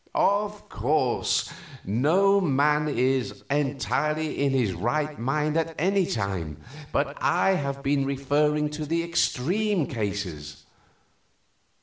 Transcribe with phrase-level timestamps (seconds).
[0.15, 1.53] Of course,
[1.85, 6.57] no man is entirely in his right mind at any time,
[6.91, 10.63] but I have been referring to the extreme cases.